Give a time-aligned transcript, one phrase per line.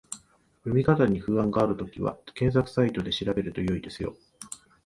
[0.61, 4.15] 読み方に不安があるときは、検索サイトで調べると良いですよ